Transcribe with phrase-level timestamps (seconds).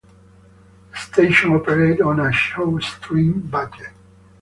[0.89, 3.93] The station operated on a shoestring budget.